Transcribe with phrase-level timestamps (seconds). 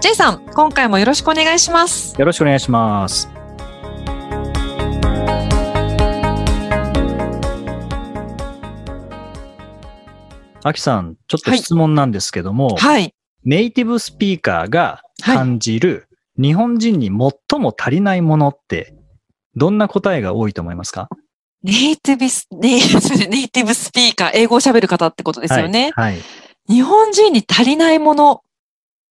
[0.00, 2.14] J さん、今回もよろしくお願いします。
[2.18, 3.28] よろしくお願いします
[10.64, 13.14] あきさん、ちょっと質問なんですけども、はい。
[13.44, 18.94] ネイティブスピーカーが感じる日本人に最も足りないものって、
[19.56, 21.08] どんな答えが多いと思いますか？
[21.62, 22.80] ネイティブス、 ネイ
[23.28, 25.90] ネイティブスピーカー、英語を喋る方ってことですよね。
[25.94, 26.12] はい。
[26.14, 26.22] はい
[26.68, 28.42] 日本人に足りないもの。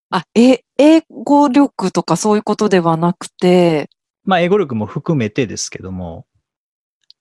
[0.09, 3.89] あ、え、英語力とかそういうことではなくて、
[4.23, 6.25] まあ、英語力も含めてですけども、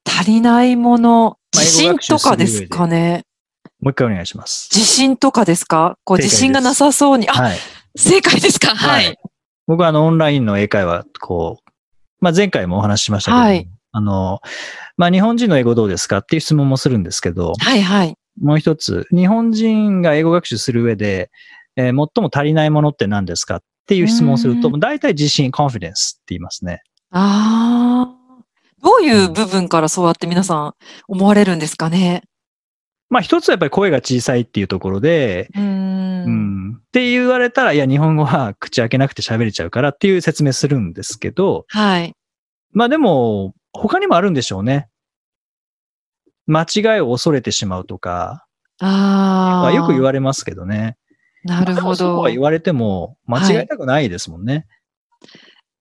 [0.04, 3.24] 足りないもの、まあ自信とかですかね。
[3.80, 4.68] もう一回お願いします。
[4.72, 5.98] 自信とかですか？
[6.04, 7.28] こう自信がなさそうに。
[7.28, 7.56] あ、はい。
[7.96, 8.74] 正解ですか？
[8.74, 9.14] ははいい。
[9.66, 11.70] 僕はあの、オンラインの英会話、こう、
[12.20, 14.40] まあ、前回もお話ししましたけども、はいあの、
[14.96, 18.14] まあ、日本人の英語どうですかっていう質問もするんですけど、はいはい。
[18.42, 21.30] もう一つ、日本人が英語学習する上で、
[21.76, 26.82] えー最も足りないものって何ですかっていう質問をすると、うん大体自信、コンフィデンスって言いますね。
[27.10, 28.42] ああ。
[28.82, 30.74] どういう部分からそうやって皆さん
[31.08, 32.22] 思われるんですかね？
[33.08, 35.62] まあ一つはやっぱり声が小さいっていうところで、うー。
[35.62, 42.14] うんん、って言われたら、いや、日本語は口開けなくて喋れちゃうからっていう説明するんですけど、はい。
[42.72, 44.88] まあでも、他にもあるんでしょうね。
[46.46, 48.46] 間違いを恐れてしまうとか、
[48.80, 50.96] ああよく言われますけどね。
[51.46, 52.30] なるほどまあそうは。
[52.30, 54.66] 言われても、間違いたくないですもんね。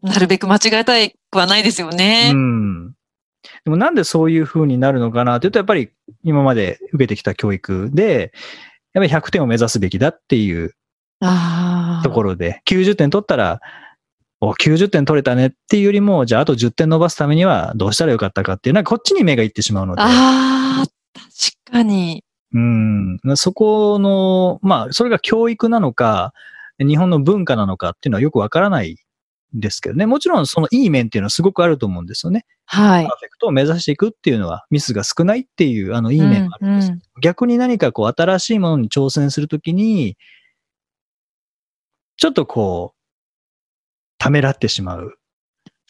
[0.02, 2.32] なるべく間違えたいくはないですよね。
[2.34, 2.92] うん。
[3.64, 5.90] でもなんでそういう風になるのかなというと、やっぱり
[6.24, 8.32] 今まで受けてきた教育で、
[8.94, 10.74] やっぱり100点を目指すべきだっていう。
[12.04, 13.62] ところで、90点取ったら、
[14.42, 22.25] お、90点取れたねっていうよりも、じゃああと10点伸ばすためにはどうしたらよかったかっていう、なんかこっちに目がいってしまうので、ああ、確かに。
[22.54, 26.34] うん、そこの、まあ、それが教育なのか、
[26.80, 28.98] 日本の文化なのかっていうのはよくわからない
[29.56, 30.06] んですけどね。
[30.06, 32.46] もちろんそのいい面っていうのはすごくあると思うんですよね。
[32.66, 33.18] はいパー。
[33.20, 36.88] フェクトを目指していくっていうのはミスが少ないっていう、あの、いい面があるんです。
[36.88, 40.18] うんうん逆に何かこう新しいものに挑戦するときに、
[42.18, 42.96] ちょっとこう、
[44.18, 45.18] ためらってしまう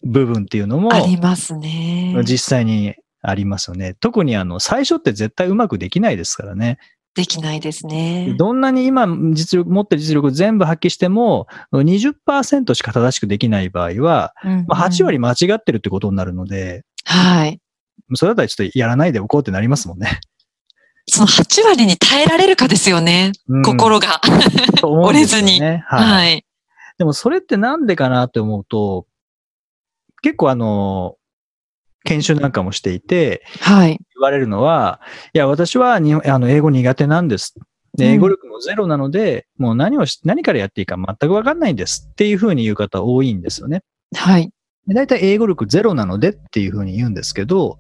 [0.04, 2.16] 部分っていうのも、ありますね。
[2.24, 2.94] 実際に
[3.30, 3.96] ありますよね。
[4.00, 6.78] 特にあの、最初って絶対うまくできないですからね。
[7.16, 8.36] できないですね。
[8.38, 17.62] どんなに今実力、持ってる実力全部発揮しても、20%しか正しくできない場合は、うんまあ、8割間違ってるってことになるので、はい。
[18.16, 20.20] それだったらちょっとやらないでおこうってなりますもんね。
[21.08, 23.32] その8割に耐えられるかですよね。
[23.48, 24.20] うん心が。
[24.28, 25.82] ね折れずにはい。
[25.82, 26.46] はい。
[26.98, 29.06] でもそれってなんでかなって思うと、
[30.22, 31.16] 結構あの、
[32.06, 33.90] 研修なんかもしていて、はい。
[33.90, 35.02] 言われるのは、
[35.34, 37.56] いや、私はにあの英語苦手なんです。
[38.00, 43.84] 英語力もゼロなので、もう何をし、何からやっていいか全くわかんないんですっていうふうに言う方多いんですよね。
[44.16, 44.52] はい。
[44.88, 47.80] で大体英語力ゼロなのでっていうふうに言うんですけど、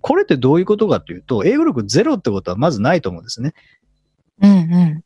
[0.00, 3.52] これってどういうことかというと、英語力ゼロってことはまずないと思うんですね。
[4.40, 5.00] うんうん。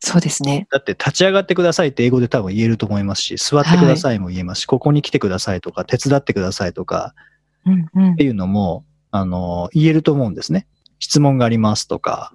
[0.00, 0.66] そうですね。
[0.70, 7.27] だって立ち上がってくださいって英語で多分言えると思いますし、座ってくださいも言えますし、ここに来てくださいとか、手伝ってくださいとかうんうん
[7.66, 10.66] っていうのも、あの、言えると思うんですね。
[10.98, 12.32] 質問がありますとか、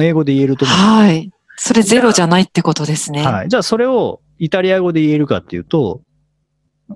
[0.00, 1.30] 英語で言えると思うはい。
[1.56, 3.24] それゼロじゃないってことですね。
[3.24, 3.48] はい。
[3.48, 6.02] じゃあそれをイタリア語で言えるかっていうと、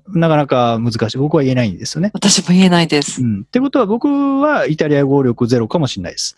[0.08, 1.18] なかなか難しい。
[1.18, 2.10] 僕は言えないんですよね。
[2.12, 3.26] 私も言えないですう。
[3.26, 3.40] ん。
[3.42, 4.08] ってことは僕
[4.40, 6.36] はイタリア語力ゼロかもしれないです。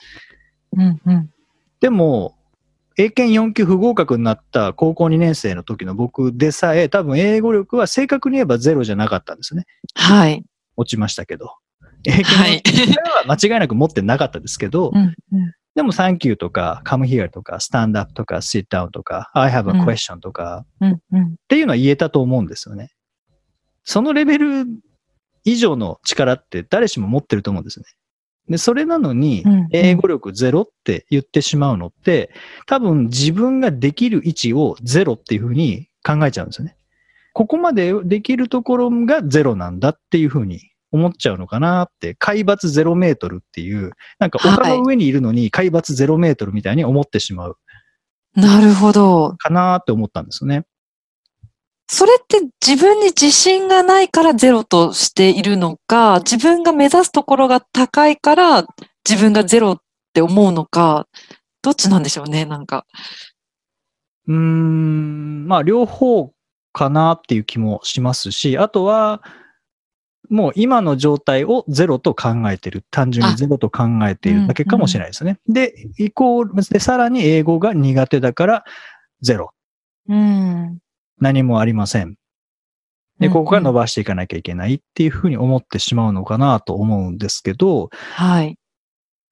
[0.76, 1.30] うんうん。
[1.80, 2.36] でも、
[2.96, 9.66] 英検4級不合格になった高校2年生の時の僕でさえ、多分英語力は正確に言えばゼロじゃなかったんですよね。
[9.94, 10.44] はい。
[10.76, 11.56] 落ちましたけど。
[12.04, 19.72] 英検4は間違いなく持ってなかったですけど、うんうんでも Thank you とか Come here とか Stand up とか Sit down とか I have a
[19.72, 20.98] うん question とか、っ
[21.46, 22.90] ていうのは言えたと思うんですよね。
[23.84, 24.66] そのレベル
[25.44, 27.86] 以上の力って誰しも持ってると思うんですね。
[28.48, 32.30] で、それなのに英語力ゼロって言ってしまうのって、
[32.66, 36.76] 多分自分ができる位置をゼロっていうふうに考えちゃうんですよね。
[37.32, 40.60] ここまでできるところがゼロなんだっていうふうに
[40.92, 47.56] 思っちゃうのかなって、海抜ゼロメートルっていう、なんか丘の上にいるのに海抜ゼロメートルみたいに思ってしまう
[48.34, 49.34] なるほど。
[49.38, 50.64] かなって思ったんですよね。
[51.88, 58.64] それって自分に自信がないからゼロとしているのか、自分が目指すところが高いから
[59.08, 59.76] 自分がゼロっ
[60.12, 61.08] て思うのか、
[61.62, 62.86] どっちなんでしょうね、なんか。
[64.28, 66.30] うーん、まあ両方
[66.72, 69.22] かなっていう気もしますし、あとは、
[70.28, 72.84] もう今の状態をゼロと考えてる。
[72.90, 75.40] 単純にゼロと考えているだけかもしれないですね。
[75.48, 78.64] で、イコール、で、さらに英語が苦手だから
[79.20, 79.52] ゼロ。
[80.08, 80.78] うん。
[81.18, 82.14] 何もありません。
[83.18, 88.56] で、うんここから伸ばしていかなきゃいけないっていうふうに思ってしまうのかなと思うんですけど、はい。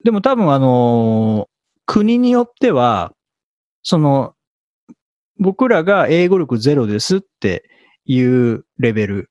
[0.05, 1.58] でも多分あのー
[1.88, 3.12] 国によっては、
[3.82, 4.35] その、
[5.38, 7.69] 僕らが英語力ゼロですって
[8.05, 9.31] いうレベル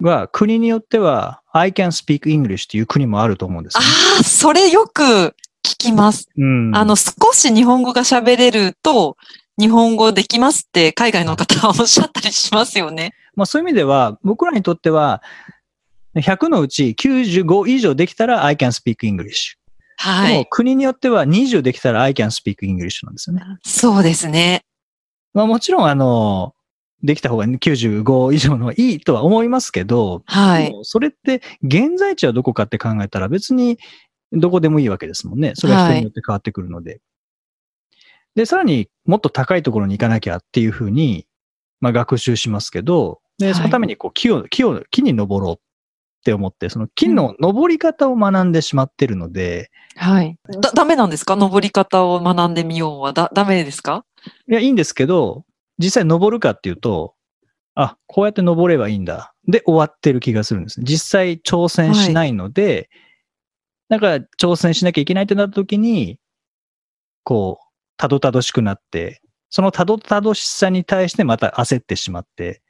[0.00, 3.84] は、国によっては I can speak English っていう国もあると思うんですね、
[4.20, 6.28] あ、それよく聞きます。
[6.36, 6.76] うん。
[6.76, 9.16] あの、少し日本語が喋れると、
[9.58, 13.12] 日本語できますって海外の方はおっしゃったりしますよね。
[13.36, 15.22] まあそういう意味では、僕らにとっては、
[16.16, 19.56] 100のうち95以上できたら I can speak English。
[19.96, 20.46] はい。
[20.50, 23.42] 国によっては20できたら I can speak English なんですよね。
[23.64, 24.64] そうですね。
[25.34, 26.54] まあもちろんあの、
[27.02, 30.72] できた方が95以上のいいとは思いますけど、はい。
[30.82, 33.78] それって現在地はどこかって考えたら別に
[34.32, 35.52] どこでもいいわけですもんね。
[35.54, 37.00] それは人によって変わってくるので。
[38.34, 41.26] で、さらにもっと高いところに行かなきゃっていうふうに、
[41.80, 45.58] まあ学習しますけど、で、はいそのためにこう木を、木を、木に登ろうっ
[46.24, 50.38] て思って、その木の登り方を学んでしまってるので、はい。
[50.60, 51.36] だ、ダメなんですか？
[51.36, 53.12] 登り方を学んでみようは。
[53.12, 54.04] だ、ダメですか？
[54.48, 55.44] いや、いいんですけど、
[55.78, 57.14] 実際登るかっていうと、
[57.74, 59.34] あ、こうやって登ればいいんだ。
[59.48, 60.84] で、終わってる気がするんですね。
[60.86, 62.88] 実際挑戦しないので、
[63.88, 66.18] だから挑戦しなきゃいけないってなった時に、
[67.24, 67.64] こう、
[67.96, 69.20] たどたどしくなって、
[69.50, 72.62] そのたどたどしさに対してまた焦ってしまって、で、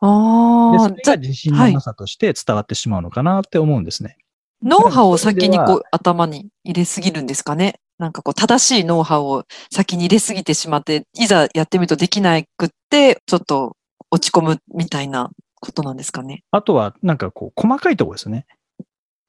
[0.00, 4.16] ああそれ、が自信のなさとして伝わってしまうのかなって思うんですね。
[4.62, 7.80] ノウハウを先にこう頭に入れすぎるんですかね？
[7.98, 13.76] なんかこう正しいノウハウを先に入れすぎてしまって、いざやってみるとできなくって、ちょっと
[14.10, 15.30] 落ち込むみたいな
[15.60, 16.44] ことなんですかね？
[16.52, 18.46] あとは、なんかこう、細かいところですよね。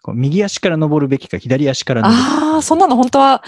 [0.02, 2.56] こう右足から登るべきか、左足から登るべきか。
[2.56, 3.44] ああ、そんなの本当は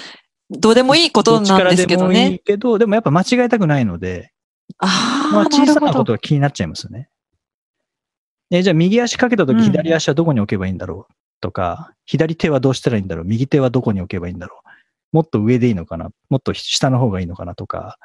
[0.49, 2.39] どうでもいいことなんですけどどっちからでもいいね。
[2.39, 4.30] けど、でもやっぱ間違えたくないので、
[4.79, 6.03] まあ、小さなこ。
[6.03, 7.09] とが気になっちゃいますよね。
[8.51, 17.97] えじゃあ右足かけたとうんき左足はどこに置けばいいんだろうとか、左手はどうしたらいいんだろう右手はどこに置けばいいんだろうもっと上でいいのかなもっと下の方がいいのかなとか、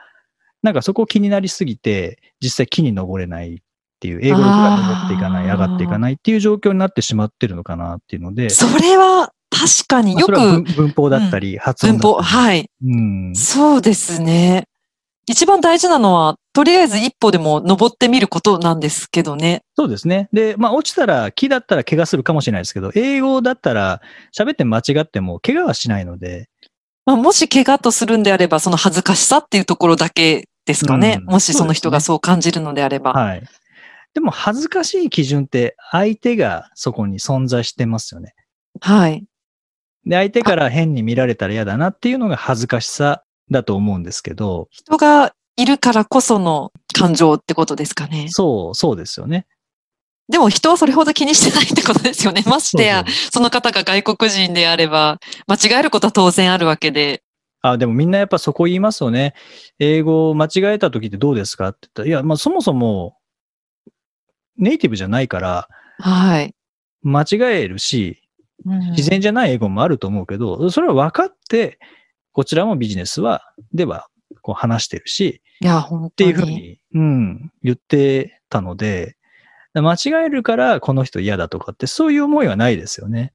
[0.62, 3.58] なんかそこ気になりすぎて、実際木に登れないっ
[4.00, 12.38] ていう、英語力が登っていかない、上がっていかないっていう状況になってしまってるのかなっていうので、それは確かによまあそれは文く文法だったり、発音文法、だったり。
[12.38, 12.70] はい。
[12.84, 12.96] う
[13.30, 13.34] ん。
[13.34, 14.68] そうですね。
[15.26, 19.60] 一番大事なのは、とりあえず一歩でも登ってみることなんですけどね。
[19.76, 20.30] そうですね。
[20.32, 24.00] で、まあ落ちたら、木だったら怪我するかもしれないですけど、英語だったら
[24.34, 26.48] 喋って間違っても怪我はしないので、
[27.04, 31.18] まあ、もし怪我とするんであれば、その恥ずかしさっていうところだけですかね。
[31.20, 33.12] うんもしその人がそそう感じるのであれば。
[33.12, 33.42] はい。
[34.14, 38.34] でも恥ずかしい基準って相手がそこに存在してますよね。
[38.80, 39.26] はい。
[40.06, 48.26] で、相手から変に見られたら嫌だなっていうのが恥ずかしさだと思うんですけど、人がいるからこその感情ってことですかね。
[48.28, 49.46] そう、そうですよね。
[50.28, 52.42] でも人はそれほど気にしてないってことですよね。
[52.46, 57.22] ましてやその方が外国人であれば、間違えることは当然あるわけで。
[57.62, 59.34] あ、でもみんなやっぱそこ言いますよね。
[59.78, 63.16] 英語を間違えた時ってどうですかって言ったら、いや、まあそもそも
[64.58, 66.54] ネイティブじゃないからはい。
[67.02, 67.26] 間違
[67.62, 68.22] えるし、
[68.64, 71.78] うん自然じゃない英語もあると思うけど、それは分かって、
[72.32, 74.08] こちらもビジネスは、では、
[74.46, 76.08] こう話してるし、いや、本当に。
[76.08, 79.16] っていうふうに、うん、言ってたので、
[79.74, 83.32] 間違えるからこの人嫌だとかって、そういう思いはないですよね。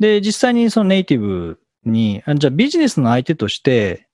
[0.00, 4.08] で、実際にそのネイティブに、あじゃあビジネスの相手として、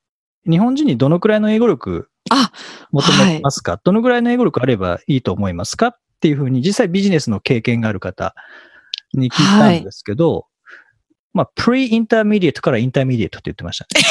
[0.47, 2.53] 日本人にどのくらいの英語力あ、
[2.93, 5.87] 求めてますか、どのくらいの英語力あればいいと思いますか？
[5.87, 8.35] っていうふうに、実際ビジネスの経験がある方
[9.15, 10.49] に聞いたんですけど、
[11.33, 14.05] まあ、 pre-intermediate から intermediate って言ってましたね。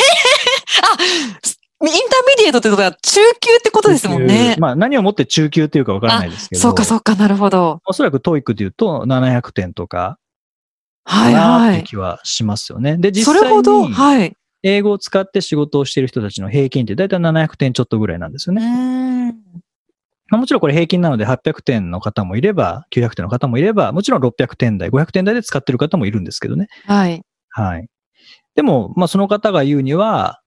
[1.81, 4.55] intermediate ってことは中級ってことですもんね。
[4.59, 6.61] まあ、何をもって中級っていうかわからないですけど。
[6.61, 7.79] そうか、そうか、なるほど。
[7.85, 10.17] おそらく TOEIC で言うと700点とか
[11.05, 11.83] はい、はい。
[11.85, 12.97] 気はしますよね。
[12.97, 14.35] で、そ実際れほど、にはい。
[14.61, 19.33] 英語を使って仕事をしている人たちの平均って大体700点ちょっとぐらいなんですようね。
[20.27, 26.67] まあもちろんこれ平均なので800点の方もいれば、900点の方もいれば、もちろん600点台、500点台で使ってる方もいるんですけどね。
[26.85, 27.21] はい。
[27.49, 27.87] はい。
[28.55, 30.41] でも、まあその方が言うには、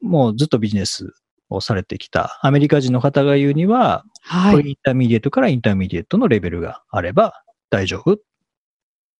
[0.00, 1.14] もうずっとビジネス
[1.50, 4.60] をされてきたアメリカ人の方が言うには、はい。
[4.60, 8.18] intermediate から intermediate のレベルがあれば大丈夫。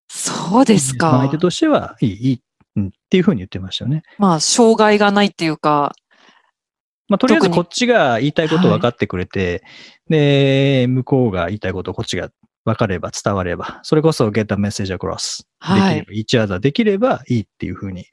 [0.08, 1.28] そうですか相。
[1.30, 2.40] 手としてはいい、いい、
[2.76, 4.02] うん、っていうふうに言ってましたよね。
[4.18, 5.94] まあ、障害がないっていうか、
[7.08, 9.62] まあ、とりあえずこっちが言いたいこと分かってくれて、
[10.08, 12.30] で、向こうが言いたいことをこっちが
[12.64, 18.06] 分かれば伝われば、それこそ get a message across はいできれば、each other できればいいっていうふうに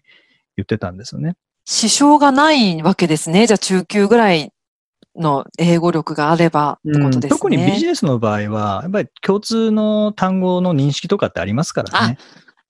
[0.57, 1.35] 言ってたんですよね。
[1.65, 3.47] 支障がないわけですね。
[3.47, 4.51] じゃあ、中級ぐらい
[5.15, 7.39] の英語力があればってことですね。
[7.39, 12.17] 特にビジネスの場合は、やっぱり共通の単語の認識とかってありますからね。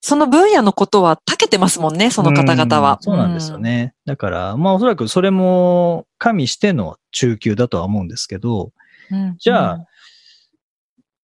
[0.04, 3.02] その分野のことは長けてますもんね、その方々はうん。
[3.02, 3.94] そうなんですよね。
[4.04, 8.72] だから、まあおそらくそれも加味しての中級だとは思うんですけど、
[9.12, 9.36] うん。
[9.38, 9.86] じゃあうん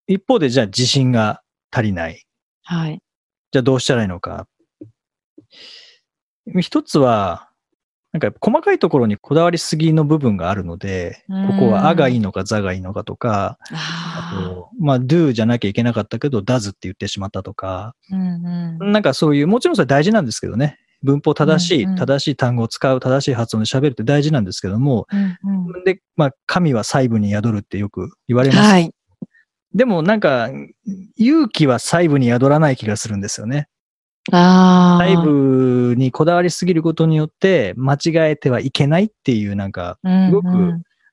[0.09, 2.25] 一方でじゃあ自信が足りない。
[2.63, 2.99] はい。
[3.51, 4.47] じゃあどうしたらいいのか。
[6.59, 7.48] 一つは、
[8.11, 20.79] なんか細かいところにこだわりすぎの部分があるので、ここはあがいいのかざがいいのかとか、ああと、まあ do じゃなきゃいけなかったけど does って言ってしまったとか、ーうんうんなんかそういう、もちろんそれ大事なんですけどね。
[21.01, 25.37] 文法正しい、うんうん正しい単語を使う、正しい発音で喋るって大事なんですけども、うん
[25.75, 28.59] うんで、まあ、神は細部に宿るってよく言われます。
[28.61, 28.91] はい。
[29.75, 30.49] でもなんか、
[31.15, 33.67] 勇気は細部に宿らない気がするんですよね。
[34.31, 40.47] 細部にこだわりすぎることによって、間違えてはいけないっていう、なんか、すごく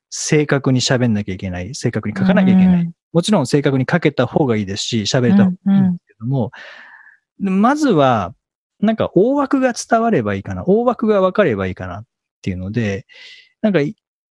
[0.09, 2.91] 正確に喋んなきゃいけない、正確に書かなきゃいけない。
[3.13, 6.51] もちろん正確に書けた方がいいですし、喋れた方がいいんですけども、
[7.39, 8.33] でまずは、
[8.79, 12.05] なんか大枠が伝わればいいかな、大枠が分かればいいかなっ
[12.41, 13.05] ていうので、
[13.61, 13.79] なんか、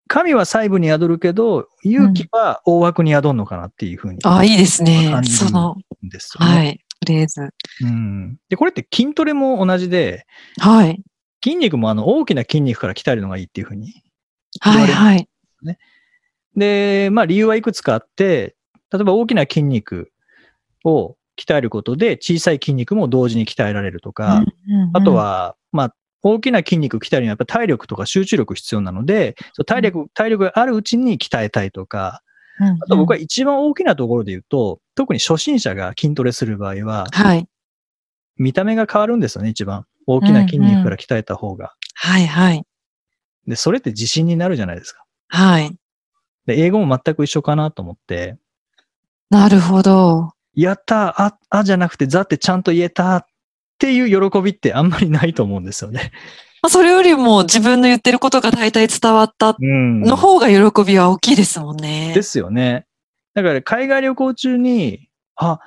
[0.08, 5.20] 神は細部に宿るけど、勇気は大枠に宿るのかなっていうふうにああ、いいですね。
[5.24, 5.76] その、
[6.06, 6.54] んですよね。
[6.54, 6.85] はい。
[7.06, 7.50] フレーズ。
[7.82, 8.38] うん。
[8.50, 10.26] で、これって筋トレも同じで、
[10.60, 11.02] はい。
[11.44, 13.94] 筋肉もあの大きな筋肉から鍛えるのがいいっていうふうに。
[14.62, 15.28] はい、はい。
[16.56, 18.56] で、まあ理由はいくつかあって、
[18.92, 20.12] 例えば大きな筋肉
[20.84, 24.44] を鍛えることで小さい筋肉も同時に鍛えられるとか、
[24.94, 29.36] あと、は、まあ、大きな筋肉鍛えるにはやっぱ体力とか集中力必要なので、
[29.68, 32.22] 体力、体力があるうちに鍛えたいとか、
[32.82, 37.48] あと僕は一番大きなところで言うと、特に初心者が筋トレする場合は、はい。
[38.38, 39.86] 見た目が変わるんですよね、一番。
[40.08, 41.74] 大きな筋肉から鍛えた方が。
[41.94, 42.64] はい、はい。
[43.48, 45.06] で、それって自信になるじゃないですか。
[45.28, 45.76] はい。
[46.46, 48.38] で、英語も全く一緒かなと思って、
[49.30, 50.32] なるほど。
[50.54, 53.26] やったあ、あじゃなくて、ザってちゃんと言えたっ
[53.80, 56.12] ていう喜びってあんまりないと思うんですよね。
[56.62, 62.14] まあ、それよりも自分の言ってることが大体伝わったうんの方が喜びは大きいですもんね。
[62.16, 62.86] ですよね。
[63.36, 65.60] だから海外旅行中に、あ、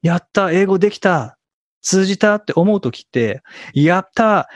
[0.00, 1.36] やった、英語できた、
[1.82, 3.42] 通じたって思うときって、
[3.74, 4.48] やった、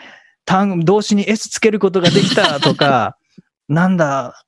[0.44, 3.18] 単動詞に S つけることができた とか、
[3.68, 4.44] なんだ、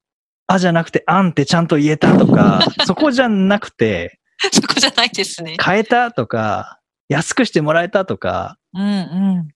[0.46, 4.20] あじゃなくて、あんってちゃんと言えたとか、 そこじゃなくて、
[4.52, 5.56] そこじゃないですね。
[5.62, 6.78] 変えたとか、
[7.08, 8.86] 安くしてもらえたとか、うんう
[9.42, 9.48] ん。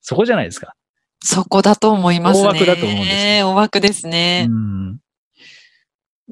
[0.00, 0.74] そこじゃないですか。
[1.22, 2.46] そこだと思いますね。
[2.46, 4.52] 大枠だと思うんです大枠ですねう。
[4.52, 4.98] ん。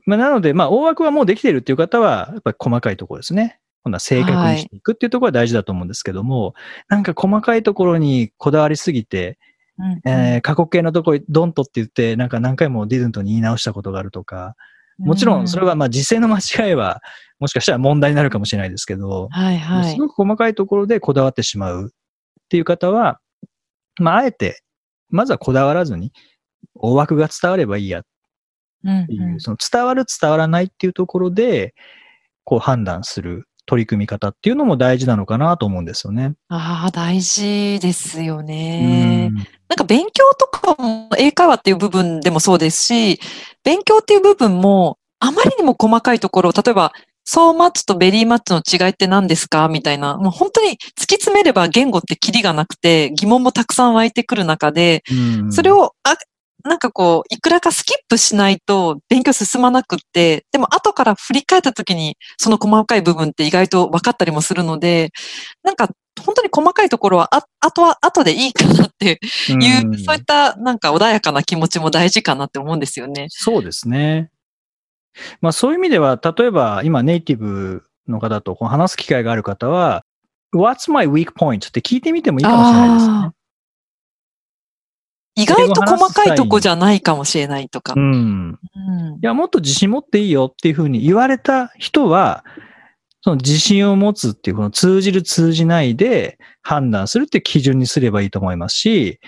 [0.07, 3.61] まあ、なので、まあ、大枠はもうできているっていう方は、やっぱり細かいところですね。
[3.85, 6.55] 今度は正確にしていくっていうところは大事だと思うんですけども、
[6.89, 9.39] なんか細かいところにこだわりすぎて、
[9.79, 14.57] うんうんえー過去形のところにドンとって言って、なんか何回もディズントに言い直したことがあるとか、
[14.99, 17.01] もちろんそれはまあ実践の間違いは、
[17.39, 19.97] もしかしたら問題になるかもしれないですけど、はいはいす。
[19.97, 21.91] ごく細かいところでこだわってしまうっ
[22.49, 23.21] ていう方は、
[24.01, 24.63] まあ、あえて、
[25.11, 26.13] まずはこだわらずに、
[26.75, 28.05] 大枠が伝わればいいやうん
[28.87, 31.75] っていう、その伝わる伝わらないっていうところで、
[32.45, 36.35] こう判断する取り組み方っていうのも大事なのかなと思うんですよね。
[36.49, 39.31] ああ、大事ですよね。
[39.33, 43.21] うんなんか勉強とかも英会話っていう部分でもそうですし、
[43.65, 46.95] 勉強っていう部分もあまりにも細かいところを、例えば、
[47.29, 49.69] so much と very much の違いって何ですか？
[49.69, 56.17] みたいな、もう本当に突き詰めれば言語ってキリがなくて疑問もたくさん湧いてくる中で、うんそれを、あ、
[56.69, 65.11] なんかこう、いくらかスキップしないと勉強進まなくって、でも後から振り返った時にその細かい部分って意外と分かったりもするので、
[65.65, 65.89] なんか
[66.25, 73.27] 本当に細かいところは、あ、あとは後でいいかなっていう、うんそういったなんか穏やかな気持ちも大事かなって思うんですよね。
[73.31, 74.31] そうですね。
[75.41, 80.05] まあそういう意味では、例えば今ネイティブの方とこう話す機会がある方は、
[80.55, 81.69] What's my weak point?
[81.69, 83.31] って聞いてみてもいいかもしれないですね。
[85.39, 88.01] 意外と細かいとこじゃないかもしれないとかう。
[88.01, 88.03] ん。
[88.03, 88.59] うん
[89.15, 92.45] いや、もっと自信持っていいよっていうふうに言われた人は、
[93.21, 99.21] その自信を持つっていう、この通じる通じないで判断するっていう基準にすればいいと思いますし、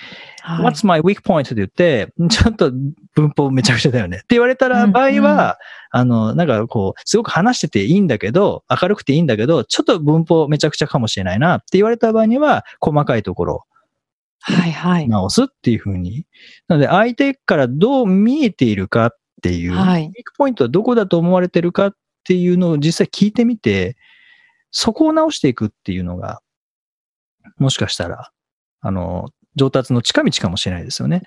[0.42, 1.42] はい What's my weak point?
[1.42, 2.72] って言って、ちょっと
[3.14, 5.58] 文法めちゃくちゃだよねって言われたらうん場合は、
[5.90, 13.64] あの、なんかこう、すごく話してていいんだけど、明るくていいんだけど、ちょっと文法めちゃくちゃかもしれないなって言われた場合には、細かいところ
[14.40, 15.08] はいはい。
[15.08, 16.26] 直すっていうふうに。
[16.68, 21.92] なので、相手からどう見えているかっていう、はいウィークポイントはどこだと思われてるかっ
[22.24, 23.96] ていうのを実際聞いてみて、
[24.70, 26.40] そこを直していくっていうのが、
[27.58, 28.30] もしかしたら、
[28.80, 31.22] あの、上達の近道かもしれないですよね。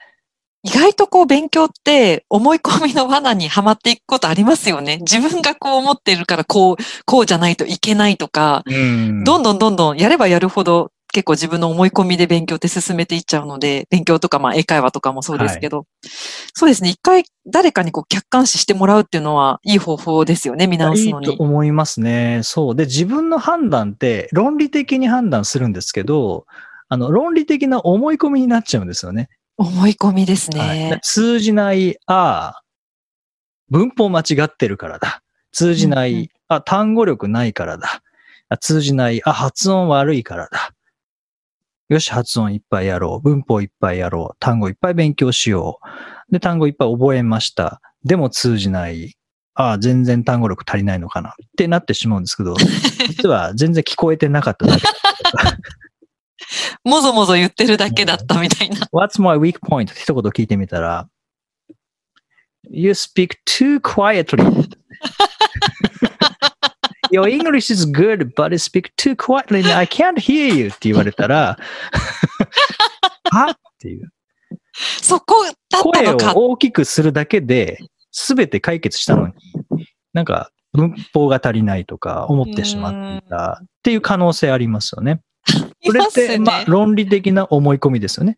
[0.66, 5.00] 意外とこう勉強って思い込みの罠にはまっていくことありますよね。
[5.00, 15.86] 自分がこう思ってるからこう、こうじゃないといけないとか、うんどんどんどんどんやればやるほど結構自分の思い込みで勉強って進めていっちゃうので、勉強とかまあ英会話とかもそうですけど、
[16.54, 16.90] そうですね。
[16.90, 20.66] 一回誰かにこう客観視してもらうっていうのはいい方法ですよね。
[20.66, 21.28] 見直すいいのに。
[21.28, 22.42] と思いますね。
[22.44, 22.76] そう。
[22.76, 26.48] で、自分の判断って論理的に判断するんですけど、
[26.90, 29.30] あの、論理的な思い込みになっちゃうんですよね。
[29.58, 31.00] 思い込みですはい、ね。
[31.04, 32.62] 通じない、ああ、
[33.70, 35.22] 文法間違ってるからだ。
[35.52, 38.02] 通じない、うんうんあ、単語力ないからだ。
[38.50, 40.72] あ通じない、あ、発音悪いからだ。
[41.94, 43.22] よし、発音いっぱいやろう。
[43.22, 44.38] 文法いっぱいやろう。
[44.40, 45.80] 単語いっぱい勉強しよ
[46.30, 46.32] う。
[46.32, 47.82] で、単語いっぱい覚えました。
[48.04, 49.16] でも通じない。
[49.54, 52.56] ああ、全然単語力足りないのかなってなってしまうんですけど、
[53.08, 54.84] 実は全然聞こえてなかっただけ。
[56.84, 58.88] もぞもぞ言ってるだけだったみたいな。
[58.92, 59.92] What's my weak point?
[59.92, 61.08] って一言聞いてみたら、
[62.72, 64.42] You speak too quietly.
[67.14, 69.60] Your English is good, but you speak too quietly.
[69.60, 71.60] and I can't hear you って言われたら、
[73.32, 73.52] は？
[73.52, 74.12] っていう。
[75.00, 76.34] そこだった声をのか。
[76.36, 77.78] 大きくするだけで、
[78.12, 79.34] すべて解決したのに、
[80.14, 85.22] なんか文法が足りないとか思ってしまっていたっていう可能性ありますよね。
[85.82, 86.40] いそれって。
[86.40, 88.38] まあ、論理的な思い込みですよね。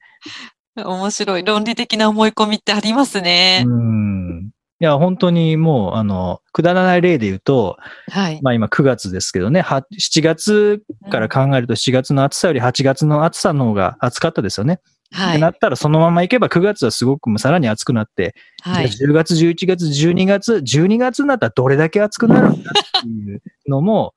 [0.75, 1.43] 面白い。
[1.43, 3.63] 論理的な思い込みってありますね。
[3.65, 4.51] うん。
[4.85, 7.75] いや、本当にもう、あの、くだらない例で言うと、
[8.11, 8.39] はい。
[8.43, 14.81] まあ今9月ですけどね、は7月から考えると7月の暑さより8月の暑さの方が暑かったですよね。
[15.11, 15.31] はい。
[15.31, 18.89] ってなったらそのままいけば9月はすごくさらに暑くなって、はい。
[18.91, 24.13] じゃあ10月、11月、12月、12月になったらどれだけ暑くなるんだっていうのも、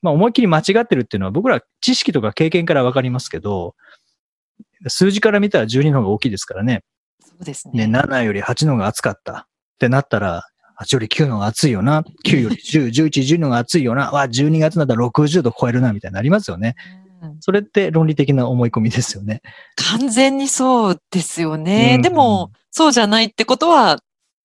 [0.00, 3.74] まあ思いっきり間違ってるっていうのは僕ら知識とか経験からわかりますけど、
[4.86, 6.84] 数字から見たら12の方が大きいですからね。
[7.20, 7.98] そうですね、ね。
[7.98, 10.44] 7より8の方が暑かったってなったら、
[10.80, 12.02] 8より9の方が暑いよな。
[12.26, 14.10] 9より10、 11、12の方が暑いよな。
[14.10, 16.74] わ、12月になったら60度超えるな、みたいになりますよね。
[17.00, 17.06] うん
[17.40, 19.40] それって論理的な思い込みですよね。
[19.76, 21.94] 完全にそうですよね。
[21.96, 24.00] うんでも、そうじゃないってことは、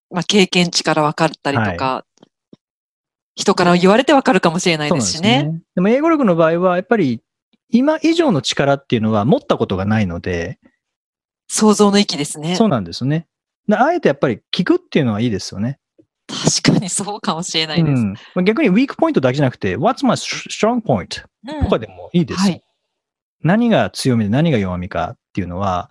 [0.10, 2.06] まあ、経験値から分かったりとか、
[3.36, 5.44] 人から言われて分かるかもしれないですしね。
[5.44, 7.22] ででも英語力の場合は、やっぱり
[7.70, 10.60] 今以上の力っていうのは持ったことがないので、
[11.48, 12.56] 想像の域ですね。
[12.56, 13.28] そうなんですよね。
[13.68, 15.80] であえてやっぱり聞くっていうのはいいですよね。
[16.28, 18.00] 確かにそうかもしれないです。
[18.02, 21.26] うんまあ逆にウィークポイントだけじゃなくて、What's my strong point?
[21.48, 22.54] うんとかでもいいですよ。
[22.54, 22.64] はい。
[23.44, 25.90] 何が強みで何が弱みかっていうのは、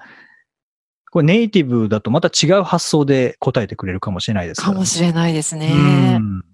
[1.11, 6.19] これネイティブだとまた違う発想で答えてくれるかもしれないですかもしれないですうね。
[6.19, 6.45] ん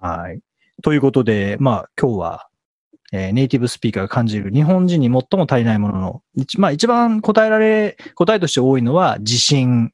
[0.00, 0.40] はい。
[0.82, 2.48] ということで、まあ今日は、
[3.12, 9.92] えーネイティブスピーカーが感じる日本人に最も足りないものの、一まあ一番答えられ、答えとして多いのは自信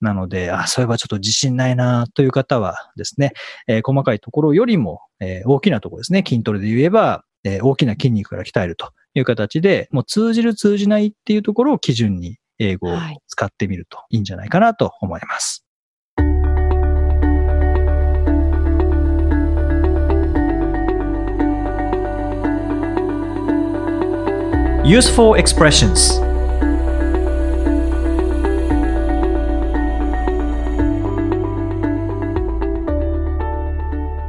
[0.00, 3.32] なので、あ、そういえばちょっと自信ないなという方はですね、
[3.66, 15.63] えー細かいところよりも、えー大きなところですね、筋トレで言えば、えー大きな筋肉から鍛えるという形で、もう通じる通じないっていうところを基準に英語をはい使ってみるといいんじゃないかなと思います。
[24.84, 26.20] Useful expressions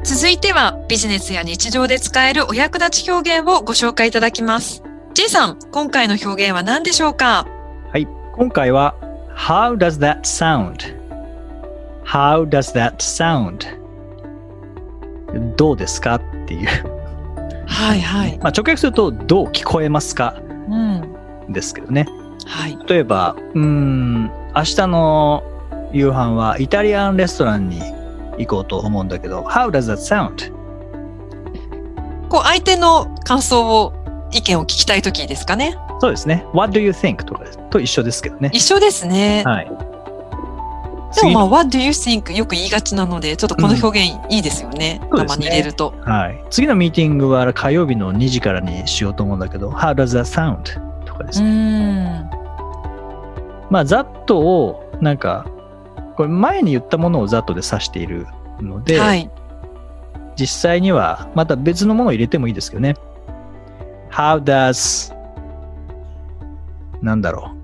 [0.05, 4.81] 続いてはビジネスや日常で使えるお役立ち表現をご紹介いただきます。
[5.13, 7.45] J さん、今回の表現は何でしょうか？
[7.91, 8.07] はい。
[8.33, 8.95] 今回は
[9.35, 10.95] How does that sound?
[12.05, 13.67] How does that sound?
[15.57, 16.15] どうですか？
[16.15, 16.69] っていう。
[17.67, 18.37] はいはい。
[18.37, 20.35] まあ直訳するとどう聞こえますか？
[20.37, 20.44] うん。
[21.49, 22.05] ですけどね。
[22.45, 22.77] はい。
[22.87, 24.23] 例えば、うーん、
[24.55, 25.43] 明日の
[25.91, 27.81] 夕飯はイタリアンレストランに
[28.37, 30.53] 行こうと思うんだけど、How does that sound?
[32.29, 33.93] こう相手の感想を、
[34.31, 35.77] 意見を聞きたいときですかね。
[36.01, 36.45] そうですね。
[36.53, 37.23] What do you think?
[37.23, 38.49] とかと一緒ですけどね。
[38.53, 39.43] 一緒ですね。
[39.45, 39.71] はい。
[41.21, 42.31] でもまあ、what do you think?
[42.33, 44.99] よく言いがちなので、ちょっとこの表現いいですよね。
[45.11, 45.93] うんたまに入れると。
[46.01, 46.43] はい。
[46.49, 50.63] 次のミーティングは火曜日の2時からにしようと思うんだけど、How does that sound?
[51.05, 52.19] とかでうすね。
[52.19, 52.29] ん。
[53.69, 55.45] まあ、that を、なんか、
[56.15, 58.27] これ前に言ったものを that で指している
[58.61, 59.29] ので、はい。
[60.37, 62.95] 実際にはまた別のものを入れてもいいですけどね。
[64.11, 65.13] How does
[67.01, 67.54] なんだろ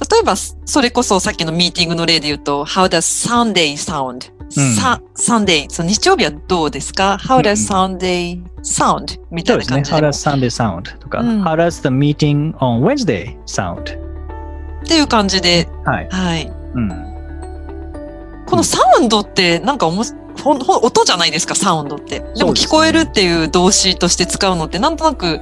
[0.00, 4.30] 例えば、それこそさっきのミーティングの例で言うと、How does Sunday sound?
[4.56, 9.18] うんさ Sunday、その日曜日はどうですか ?How does Sunday sound?
[9.30, 9.46] みう。
[9.46, 9.82] そうですね。
[9.82, 10.12] たいな感じ How でも。
[10.12, 10.98] does Sunday sound?
[10.98, 13.82] とか、うん How does the meeting on Wednesday sound?
[13.82, 16.08] っていう感じで、はい。
[16.10, 16.52] はい。
[16.74, 18.44] うん。
[18.46, 22.20] このサウンドってなんかおもしほんほん音じゃないですか、サウンドって。
[22.36, 25.40] でも聞こえるっていう動詞として使うのってなんとなく、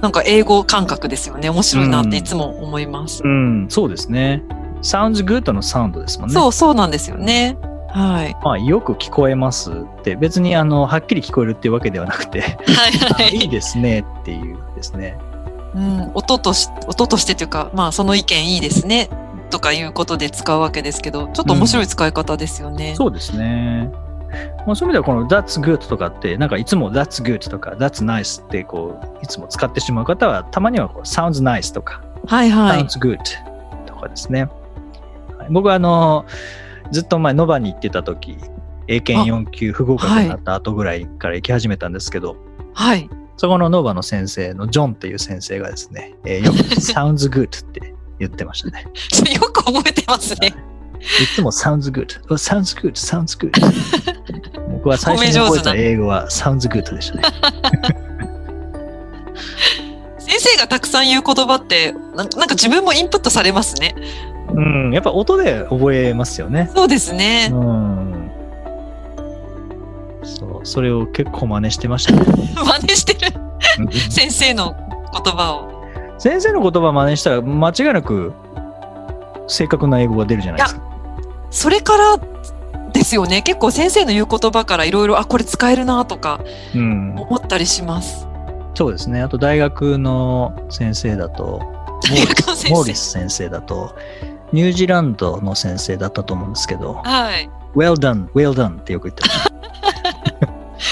[0.00, 1.48] なんか英語感覚ですよね。
[1.50, 3.22] 面白いなっていつも思います。
[3.24, 4.42] うん、そうですね。
[4.82, 6.34] Sounds good のサウンドですもんね。
[6.34, 7.56] そう、そうなんですよね。
[7.88, 8.36] はい。
[8.42, 12.52] まあ、よく聞こえますって、別にあの、はっきり聞こえるっていうわけではなくて、はい
[13.10, 13.44] あはいい。
[13.44, 15.16] いですねっていうですね。
[15.74, 19.08] うん、音とし、音としてというか、まあその意見いいですね。
[19.50, 22.94] とかいうことで使うわけですけど、ちょっと面白い使い方ですよね。
[22.96, 23.90] そうですね。
[24.66, 32.80] まあ、そういう意味ではこの That's good とかって、なんかいつも That's good とか That's nice ってこう、いつも使ってしまう方は、たまにはこう Sounds nice とか、はいはい。
[32.82, 33.18] Sounds good
[33.86, 34.44] とかですね。
[34.44, 34.52] はい
[35.50, 36.24] 僕はあの、
[36.92, 38.36] ずっと前、ノバに行ってた時、
[38.86, 42.36] 英検4級不合格になった後ぐらいから行き始めたんですけど、
[42.74, 43.08] はい。
[43.36, 48.84] そこのノバの先生のジョンっていう先生がですね、えーよく Sounds good って言ってましたね。
[49.34, 50.54] よく覚えてますね。
[51.02, 53.50] いつも Sounds good, oh, Sounds good, Sounds good
[54.72, 57.22] 僕は最初に覚えた英語は Sounds good でしたね。
[60.18, 63.94] 先生がたくさん言う言葉って、なんなんか自分もインプットされますね。
[64.54, 66.70] うん、やっぱ音で覚えますよね。
[66.74, 67.54] そうですねう。
[67.54, 68.30] ん。
[70.24, 72.24] そう、それを結構真似してましたね。
[72.54, 73.32] 真似してる
[73.78, 74.74] うん先生の
[75.12, 75.72] 言葉を。
[76.18, 78.32] 先生の言葉真似したら間違いなく
[79.48, 80.91] 正確な英語が出るじゃないですか。
[81.52, 82.18] それから
[82.92, 83.42] ですよね。
[83.42, 86.40] 結構先生の言う言葉からいろいろ、あ、これ使えるなとか
[86.74, 87.14] うん。
[87.16, 88.26] 思ったりします。
[88.74, 89.20] そうですね。
[89.22, 91.60] あと大学の先生だと、
[92.70, 92.94] モーリ生。
[92.94, 93.94] ス先生だと、
[94.52, 97.50] ニュージーランドの先生だったと思うんですけど、はい。
[97.76, 99.42] well done, well done ってよく言ってまし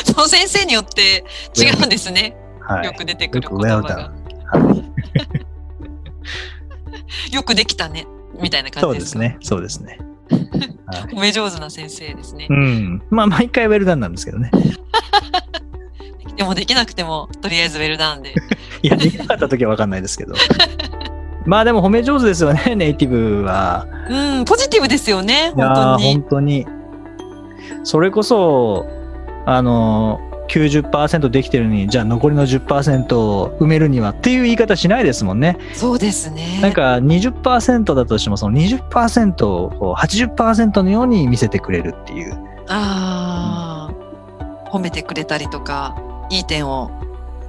[0.14, 1.24] その先生によって
[1.58, 2.36] 違うんですね。
[2.68, 2.74] た。
[2.74, 2.86] はい。
[2.86, 4.10] よく出てくる言葉が
[4.52, 4.68] done。。
[4.68, 4.90] はい
[7.32, 8.06] よくできたね。
[8.40, 8.80] みたいな感じでか？
[8.80, 9.36] そうですすね。
[9.40, 9.98] そうですね。
[10.86, 12.54] は い褒め上手な先生ですねう。
[12.54, 13.02] ん。
[13.10, 14.50] まあ、毎回 well done なんですけどね。
[16.36, 18.34] でもできなくても、とりあえずウェルダウンで。
[18.82, 20.34] いや、できなかった時はわかんないですけど。
[21.46, 23.86] まあでも褒め上手ですよね、ネイティブは。
[24.08, 25.52] うん、ポジティブですよね。
[25.54, 26.22] 本当に本。
[26.22, 26.66] 当に。
[27.82, 28.86] それこそ、
[29.46, 35.56] あの、90%できてるのに、じゃあ残りの10%を埋めるにはっていう言い方しないですもんね。
[35.74, 36.60] そうですね。
[36.60, 42.34] なんか20%だとしても、その20%をこう80%のように見せてくれるっていう。
[42.68, 45.96] ああ、褒めてくれたりとか、
[46.30, 46.90] いい点を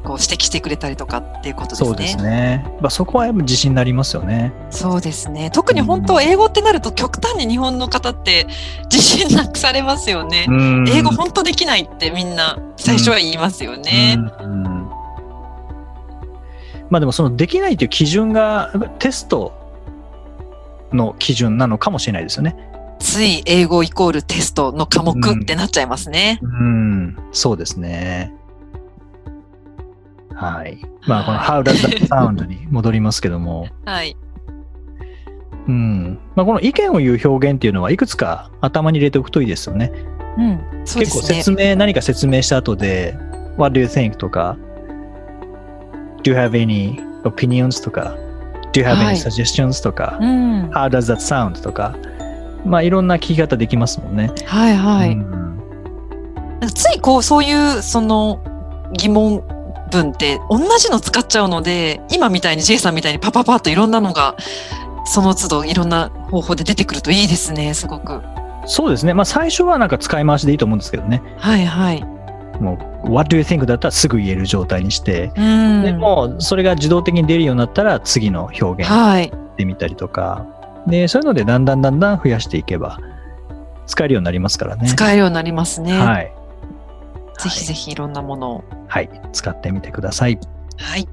[0.04, 1.88] こう指摘してくれたりとかっていうことですね。
[1.88, 2.78] そうですね。
[2.82, 4.54] まあ、そこはやっぱ自信になりますよね。
[4.70, 5.52] そうですね。
[5.52, 8.48] 特に本当、英語ってなると極端に日本の方って
[8.92, 10.46] 自信なくされますよね。
[10.50, 14.18] うん英語本当できないってみんな最初は言いますよね。
[14.40, 14.72] うんうん
[16.90, 19.54] まあでもそのできないという基準がテスト
[20.92, 22.56] の基準なのかもしれないですよね。
[23.00, 26.40] つい英語イコールテストの科目ってなっちゃいますね。
[26.42, 28.34] うん、そうですね。
[30.42, 30.80] はい。
[31.08, 34.18] まあこのは How does that sound に戻りますけども、 はい。
[35.68, 36.20] うん。
[36.36, 39.92] まあこの意見を言う表現っていうのはいくつか頭に入れておくといいですよね。
[40.38, 40.60] うん。
[40.86, 41.38] そうで結構すね。
[41.44, 43.16] 説明、何か説明した後で、
[43.58, 44.16] What do you think?
[44.18, 44.58] とか、
[46.24, 47.84] Do you have any opinions?
[47.84, 48.16] とか、
[48.74, 49.84] Do you have は any い suggestions?
[49.84, 50.70] とか、うん。
[50.72, 51.62] How does that sound?
[51.62, 51.96] とか、
[52.66, 54.32] まあいろんな聞き方できますもんね。
[54.46, 55.12] はいはい。
[55.12, 55.42] うん
[56.76, 58.40] ついこう、そういう、その、
[58.94, 59.44] 疑問
[59.92, 64.36] 文って同じの使っちゃうので、今みたいに J さんみたいにパパパッといろんなのが、
[65.06, 68.22] その都度いろんな方法で出てくるといいですね、すごく。
[68.66, 69.14] そうですね。
[69.14, 71.22] まあ最初はなんか使い回しでいいと思うんですけどね。
[71.38, 72.04] はいはい。
[72.60, 73.66] もう、What do you think?
[73.66, 75.84] だったらすぐ言える状態にして、うん。
[75.84, 79.32] でもうそれが自動的に出るようになったら次の表現はい。
[79.58, 80.46] でみたりとか、
[80.88, 83.00] で、そういうのでだんだんだんだん増やしていけば
[83.88, 84.88] 使えるようになりますからね。
[84.88, 85.98] 使えるようになりますね。
[85.98, 86.32] はい。
[87.42, 88.64] ぜひぜひいろんなものを。
[88.88, 89.10] はい。
[89.34, 90.40] 使ってみてください。
[90.78, 91.08] はい。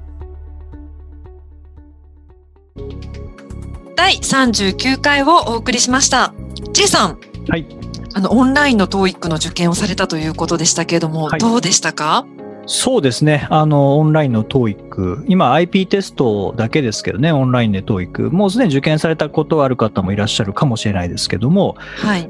[3.95, 6.33] 第39回をお送りしました。
[6.73, 7.65] J さん、はい。
[8.13, 12.25] あの、オンラインの TOEIC の受験をされたということでしたけれども、はいどうでしたか？
[12.65, 13.47] そうですね。
[13.49, 15.25] あの、オンラインの TOEIC。
[15.27, 18.29] 今 IP テストだけですけどね、オンラインで TOEIC。
[18.29, 22.29] もうすでに受験されたことある方もいらっしゃるかもしれないですけども、はい。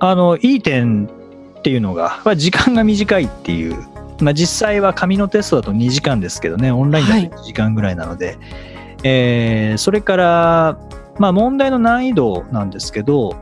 [0.00, 1.08] あの、いい点
[1.62, 3.76] っていうのが、まあ時間が短いっていう。
[4.20, 8.36] まあ実際は紙のテストだと2時間ですけどね、オンラインだと1時間ぐらいなので、
[9.04, 10.78] えーそれから、
[11.18, 13.36] まあ問題の難易度なんですけど、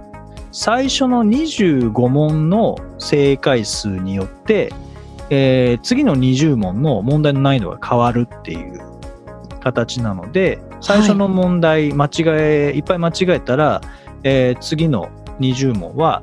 [0.53, 4.71] 最初の25問の正解数によって、
[5.31, 8.81] えー次の20問の問題の難易度が変わるっていう
[9.61, 13.81] 形なので、最初の問題、間違え、いっぱい間違えたら、
[14.25, 15.09] えー次の
[15.41, 16.21] 20問は、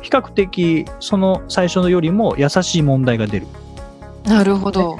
[0.00, 3.46] 比較的その最初のよりも優しい問題が出る。
[4.24, 4.98] なるほど。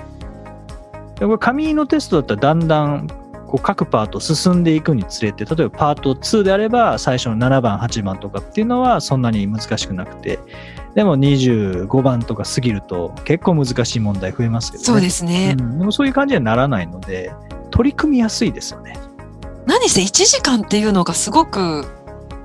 [1.18, 3.08] でこれ紙のテストだったらだんだん
[3.46, 10.38] こう各パート進んでいくにつれて、例えばパート2であれば最初の7番、8番とかっていうのはそんなに難しくなくて、
[10.94, 14.86] でも25番とか過ぎると結構難しい問題増えますけどね。
[14.86, 15.56] そうですね。
[15.58, 17.32] うんでもそういう感じにはならないので、
[17.70, 18.96] 取り組みやすいですよね。
[19.66, 21.86] 何せ1時間っていうのがすごく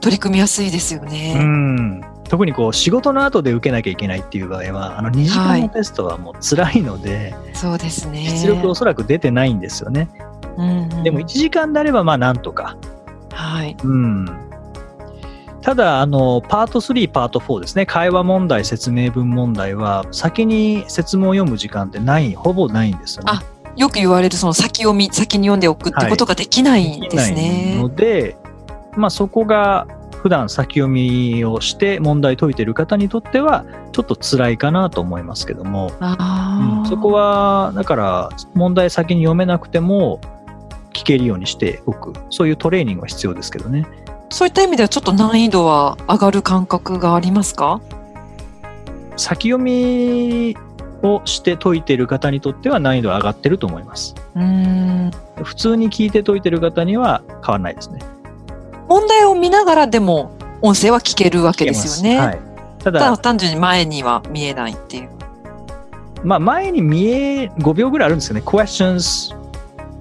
[0.01, 1.35] 取り組みやすいですようね。
[1.39, 2.14] ん。
[2.29, 8.25] 特にこう仕事の後で受けなきゃいけないっていう場合は、あの2時間のテストはもう辛いので、そうですね。
[8.41, 10.09] 出力おそらく出てないんですよね。
[10.57, 12.77] うんうんでも1時間であればまあなんとか。
[13.31, 13.75] はい。
[13.83, 14.25] うん。
[15.61, 17.85] ただ、あの、パート3、パート4ですね。
[17.85, 23.31] 会話問題、説明文問題は、先に説問を読む時間ってない、ほぼないんですよね。
[23.33, 23.43] あ
[23.75, 27.77] よく言われるその先読み、先に読んでおくってことができないんですできないね。
[27.77, 28.37] ので、
[28.95, 29.87] まあそこが
[30.25, 36.03] 普段先読みをして問題解いてる方にとっては、ちょっと辛いかなと思いますけども、う
[36.83, 40.19] んそこは、だから、問題先に読めなくても、
[40.93, 42.13] 聞けるようにしておく。
[42.31, 43.85] そういうトレーニングは必要ですけどね。
[44.31, 47.79] そういった意味ではちょっと難易度は上がる感覚がありますか？
[49.17, 50.57] 先読み
[51.03, 54.15] をして解いてる方にとっては難易度は上がってると思います。
[54.33, 55.11] うーん。
[55.43, 57.99] 普通に聞いて解いてる方には変わらないですね。
[58.87, 62.19] 問題を見ながらでも音声は聞けるわけですよね。
[62.19, 62.39] はい。
[62.79, 65.09] たただだ、単純に前には見えないっていう。
[66.23, 68.41] まあ前に見え、5秒ぐらいあるんですよね。
[68.41, 69.35] questions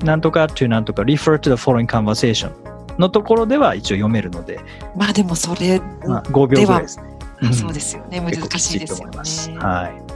[0.05, 2.51] なんとか to なんとか refer to the following conversation
[2.99, 4.61] のところでは一応読めるので、
[4.97, 7.05] まあでもそれ、まあ、5秒ぐらいですね。
[7.09, 7.15] うん
[7.53, 8.21] そうですよね。
[8.21, 9.51] 難しいですよと思います。
[9.51, 9.59] ね。
[9.59, 10.15] はい。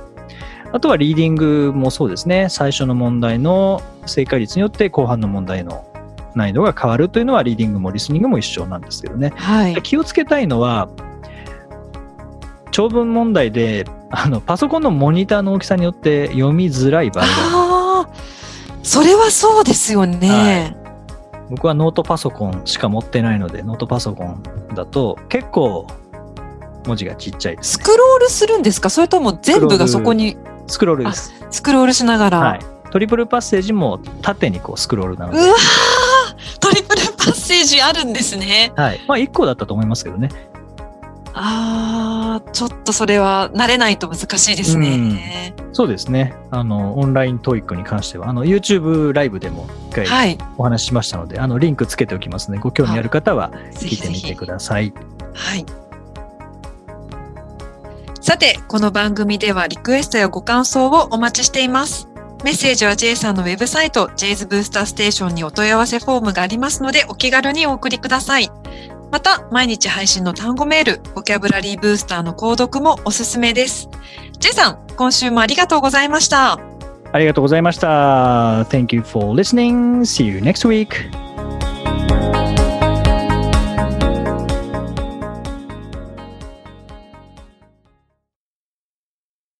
[0.72, 2.48] あとはリーディングもそうですね。
[2.48, 5.85] 最初の問題の正解率によって後半の問題の
[6.38, 9.33] 難易度が変わるというのはリーディングもリスニングも一緒なんですけどね。
[9.37, 9.83] はい。
[9.83, 10.88] 気をつけたいのは、
[12.70, 18.09] 長文問題で、あの、パソコンのモニターの大きさによって読みづらい場合が
[18.83, 20.77] それはそうですよね。
[21.51, 24.42] 僕はノートパソコンしか持ってないので、ノートパソコン
[24.74, 25.87] だと結構
[26.87, 27.83] 文字がちっちゃいです、ね。
[27.85, 28.90] スクロールするんですか？
[28.90, 30.37] それとも全部がそこに？
[30.68, 31.35] スクロールです。
[31.51, 32.38] スクロールしながら。
[32.38, 32.61] はい。
[32.90, 35.38] トリプルパッセージも縦にこうスクロールなので。
[35.38, 35.55] うわ
[37.68, 38.72] ジあるんですね。
[38.76, 39.00] はい。
[39.07, 40.28] まあ1個だったと思いますけどね。
[41.35, 45.54] ああ、ちょっとそれは慣れないと難しいですね。
[45.72, 46.35] そうですね。
[46.50, 50.38] あの、オンライントイックに関しては、あの、YouTube ライブでも一回はい。
[50.57, 54.92] お話ししましたので、あの、リンクつけておきますので、ご興味ある方はぜひぜひ聞いてみてください。
[55.35, 55.64] はい。
[58.20, 62.09] さて、この番組ではリクエストやご感想をお待ちしています。
[62.44, 68.51] メッセージは J さんのウェブサイト J's ブースターステーションにお問い合わせフォームがありますのでお気軽にお送りください。
[69.11, 73.88] また、毎日配信の単語メール、ボキャブラリーブースターの購読もおすすめです。
[74.38, 76.61] J さん、今週もありがとうございました。
[77.11, 78.64] ありがとうございました。
[78.64, 80.01] Thank you for listening.
[80.01, 81.11] See you next week.